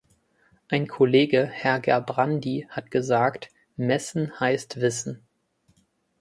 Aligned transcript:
Ein 0.67 0.87
Kollege, 0.87 1.45
Herr 1.45 1.79
Gerbrandy, 1.79 2.65
hat 2.71 2.89
gesagt, 2.89 3.49
messen 3.75 4.39
heißt 4.39 4.81
wissen. 4.81 5.21